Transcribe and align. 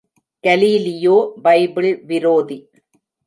Galileo 0.43 1.17
Bible 1.43 1.91
விரோதி! 2.03 2.57